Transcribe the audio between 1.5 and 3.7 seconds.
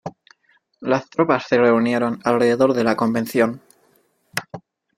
reunieron alrededor de la Convención.